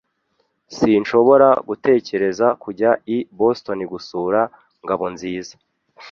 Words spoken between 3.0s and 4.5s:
i Boston gusura